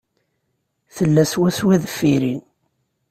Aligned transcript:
Tella 0.95 1.23
swaswa 1.31 1.75
deffir-i. 1.83 2.35